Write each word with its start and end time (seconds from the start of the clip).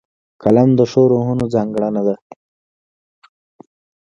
قلم 0.43 0.69
د 0.79 0.81
ښو 0.91 1.01
روحونو 1.11 1.45
ځانګړنه 1.53 2.01
ده 2.07 2.15